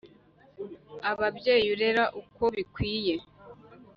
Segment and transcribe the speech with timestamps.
[1.11, 3.15] Ababyeyi urerera uko bikwiye